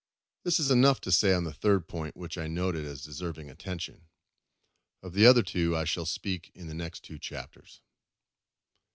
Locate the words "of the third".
1.29-1.87